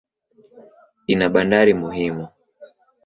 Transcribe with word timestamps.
Ina 1.11 1.25
bandari 1.33 1.73
muhimu. 1.81 2.25